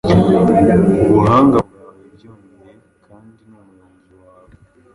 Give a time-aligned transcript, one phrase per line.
[1.09, 2.75] ubuhanga bwawe Byongeye
[3.07, 4.53] kandi, numuyobozi wawe